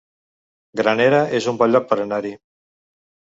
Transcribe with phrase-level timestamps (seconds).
[0.79, 2.33] Granera es un bon lloc per anar-hi